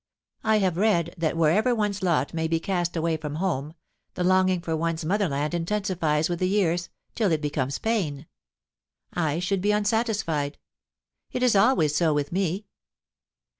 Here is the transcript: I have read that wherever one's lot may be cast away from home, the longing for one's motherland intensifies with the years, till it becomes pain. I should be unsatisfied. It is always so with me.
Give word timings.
I 0.43 0.57
have 0.57 0.77
read 0.77 1.13
that 1.19 1.37
wherever 1.37 1.75
one's 1.75 2.01
lot 2.01 2.33
may 2.33 2.47
be 2.47 2.59
cast 2.59 2.95
away 2.97 3.17
from 3.17 3.35
home, 3.35 3.75
the 4.15 4.23
longing 4.23 4.59
for 4.59 4.75
one's 4.75 5.05
motherland 5.05 5.53
intensifies 5.53 6.27
with 6.27 6.39
the 6.39 6.47
years, 6.49 6.89
till 7.13 7.31
it 7.31 7.39
becomes 7.39 7.77
pain. 7.77 8.25
I 9.13 9.37
should 9.37 9.61
be 9.61 9.69
unsatisfied. 9.71 10.57
It 11.31 11.43
is 11.43 11.55
always 11.55 11.95
so 11.95 12.15
with 12.15 12.31
me. 12.31 12.65